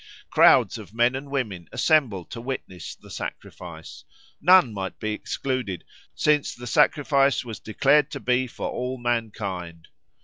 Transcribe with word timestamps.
Crowds 0.31 0.79
of 0.79 0.95
men 0.95 1.13
and 1.15 1.29
women 1.29 1.69
assembled 1.71 2.31
to 2.31 2.41
witness 2.41 2.95
the 2.95 3.11
sacrifice; 3.11 4.03
none 4.41 4.73
might 4.73 4.97
be 4.99 5.11
excluded, 5.13 5.83
since 6.15 6.55
the 6.55 6.65
sacrifice 6.65 7.45
was 7.45 7.59
declared 7.59 8.09
to 8.09 8.19
be 8.19 8.47
for 8.47 8.67
all 8.67 8.97
mankind. 8.97 9.89